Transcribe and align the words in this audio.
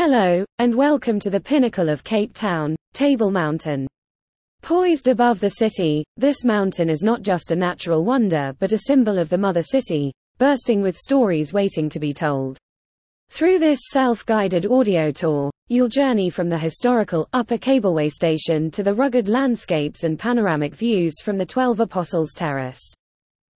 Hello, 0.00 0.44
and 0.60 0.76
welcome 0.76 1.18
to 1.18 1.28
the 1.28 1.40
pinnacle 1.40 1.88
of 1.88 2.04
Cape 2.04 2.32
Town, 2.32 2.76
Table 2.92 3.32
Mountain. 3.32 3.88
Poised 4.62 5.08
above 5.08 5.40
the 5.40 5.50
city, 5.50 6.04
this 6.16 6.44
mountain 6.44 6.88
is 6.88 7.02
not 7.02 7.22
just 7.22 7.50
a 7.50 7.56
natural 7.56 8.04
wonder 8.04 8.54
but 8.60 8.70
a 8.70 8.78
symbol 8.86 9.18
of 9.18 9.28
the 9.28 9.36
mother 9.36 9.60
city, 9.60 10.12
bursting 10.38 10.82
with 10.82 10.96
stories 10.96 11.52
waiting 11.52 11.88
to 11.88 11.98
be 11.98 12.14
told. 12.14 12.56
Through 13.30 13.58
this 13.58 13.80
self-guided 13.90 14.66
audio 14.66 15.10
tour, 15.10 15.50
you'll 15.66 15.88
journey 15.88 16.30
from 16.30 16.48
the 16.48 16.56
historical 16.56 17.28
Upper 17.32 17.58
Cableway 17.58 18.08
Station 18.08 18.70
to 18.70 18.84
the 18.84 18.94
rugged 18.94 19.28
landscapes 19.28 20.04
and 20.04 20.16
panoramic 20.16 20.76
views 20.76 21.20
from 21.20 21.38
the 21.38 21.44
Twelve 21.44 21.80
Apostles 21.80 22.32
Terrace. 22.34 22.94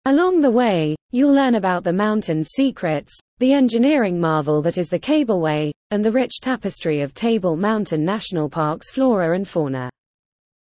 Along 0.09 0.41
the 0.41 0.51
way, 0.51 0.97
you'll 1.11 1.35
learn 1.35 1.57
about 1.57 1.85
the 1.85 1.93
mountain's 1.93 2.53
secrets, 2.57 3.15
the 3.41 3.53
engineering 3.53 4.19
marvel 4.19 4.63
that 4.63 4.79
is 4.79 4.89
the 4.89 4.99
Cableway, 4.99 5.71
and 5.91 6.03
the 6.03 6.11
rich 6.11 6.41
tapestry 6.41 7.03
of 7.03 7.13
Table 7.13 7.59
Mountain 7.59 8.07
National 8.07 8.49
Park's 8.49 8.91
flora 8.91 9.37
and 9.37 9.47
fauna. 9.47 9.91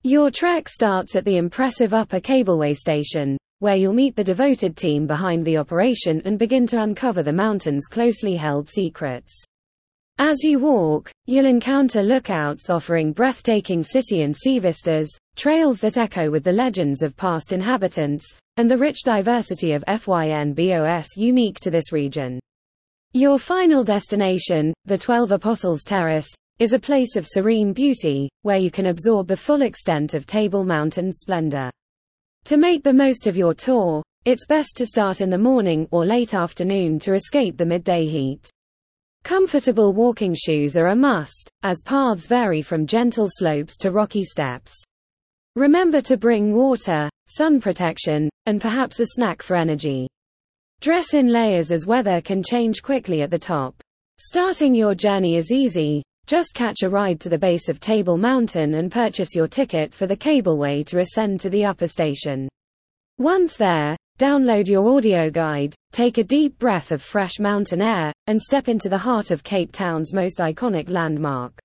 Your 0.03 0.31
trek 0.31 0.67
starts 0.67 1.15
at 1.15 1.23
the 1.23 1.37
impressive 1.37 1.93
Upper 1.93 2.19
Cableway 2.19 2.75
Station, 2.75 3.37
where 3.59 3.77
you'll 3.77 3.93
meet 3.93 4.17
the 4.17 4.23
devoted 4.23 4.75
team 4.75 5.07
behind 5.07 5.45
the 5.45 5.55
operation 5.55 6.21
and 6.25 6.37
begin 6.37 6.67
to 6.67 6.81
uncover 6.81 7.23
the 7.23 7.31
mountain's 7.31 7.87
closely 7.87 8.35
held 8.35 8.67
secrets. 8.67 9.45
As 10.19 10.41
you 10.41 10.57
walk, 10.57 11.11
you'll 11.27 11.45
encounter 11.45 12.01
lookouts 12.01 12.71
offering 12.71 13.13
breathtaking 13.13 13.83
city 13.83 14.23
and 14.23 14.35
sea 14.35 14.57
vistas, 14.57 15.15
trails 15.35 15.79
that 15.81 15.97
echo 15.97 16.31
with 16.31 16.43
the 16.43 16.51
legends 16.51 17.03
of 17.03 17.15
past 17.15 17.53
inhabitants, 17.53 18.25
and 18.57 18.69
the 18.69 18.77
rich 18.77 19.03
diversity 19.03 19.73
of 19.73 19.83
FYNBOS 19.87 21.05
unique 21.15 21.59
to 21.59 21.69
this 21.69 21.91
region. 21.91 22.39
Your 23.13 23.37
final 23.37 23.83
destination, 23.83 24.73
the 24.85 24.97
Twelve 24.97 25.31
Apostles 25.31 25.83
Terrace, 25.83 26.33
is 26.57 26.73
a 26.73 26.79
place 26.79 27.15
of 27.15 27.27
serene 27.27 27.71
beauty, 27.71 28.27
where 28.41 28.57
you 28.57 28.71
can 28.71 28.87
absorb 28.87 29.27
the 29.27 29.37
full 29.37 29.61
extent 29.61 30.15
of 30.15 30.25
Table 30.25 30.63
Mountain's 30.63 31.19
splendor. 31.19 31.69
To 32.45 32.57
make 32.57 32.83
the 32.83 32.91
most 32.91 33.27
of 33.27 33.37
your 33.37 33.53
tour, 33.53 34.01
it's 34.25 34.47
best 34.47 34.75
to 34.77 34.85
start 34.87 35.21
in 35.21 35.29
the 35.29 35.37
morning 35.37 35.87
or 35.91 36.07
late 36.07 36.33
afternoon 36.33 36.97
to 36.99 37.13
escape 37.13 37.55
the 37.55 37.65
midday 37.65 38.07
heat. 38.07 38.49
Comfortable 39.27 39.91
walking 39.91 40.33
shoes 40.33 40.77
are 40.77 40.87
a 40.87 40.95
must, 40.95 41.51
as 41.63 41.81
paths 41.83 42.27
vary 42.27 42.61
from 42.61 42.87
gentle 42.87 43.27
slopes 43.29 43.77
to 43.79 43.91
rocky 43.91 44.23
steps. 44.23 44.73
Remember 45.57 45.99
to 45.99 46.15
bring 46.15 46.55
water, 46.55 47.09
sun 47.27 47.59
protection, 47.59 48.29
and 48.45 48.61
perhaps 48.61 49.01
a 49.01 49.05
snack 49.05 49.43
for 49.43 49.57
energy. 49.57 50.07
Dress 50.79 51.13
in 51.13 51.27
layers 51.27 51.73
as 51.73 51.85
weather 51.85 52.21
can 52.21 52.41
change 52.41 52.81
quickly 52.81 53.21
at 53.21 53.29
the 53.29 53.37
top. 53.37 53.75
Starting 54.17 54.73
your 54.73 54.95
journey 54.95 55.35
is 55.35 55.51
easy, 55.51 56.01
just 56.25 56.53
catch 56.53 56.83
a 56.83 56.89
ride 56.89 57.19
to 57.19 57.27
the 57.27 57.37
base 57.37 57.67
of 57.67 57.81
Table 57.81 58.17
Mountain 58.17 58.75
and 58.75 58.89
purchase 58.89 59.35
your 59.35 59.49
ticket 59.49 59.93
for 59.93 60.07
the 60.07 60.15
cableway 60.15 60.85
to 60.85 60.99
ascend 60.99 61.41
to 61.41 61.49
the 61.49 61.65
upper 61.65 61.87
station. 61.87 62.47
Once 63.17 63.57
there, 63.57 63.97
download 64.17 64.67
your 64.67 64.87
audio 64.89 65.29
guide, 65.29 65.75
take 65.91 66.17
a 66.17 66.23
deep 66.23 66.57
breath 66.59 66.91
of 66.91 67.01
fresh 67.01 67.39
mountain 67.39 67.81
air, 67.81 68.11
and 68.27 68.41
step 68.41 68.67
into 68.67 68.89
the 68.89 68.97
heart 68.97 69.31
of 69.31 69.43
Cape 69.43 69.71
Town's 69.71 70.13
most 70.13 70.39
iconic 70.39 70.89
landmark. 70.89 71.59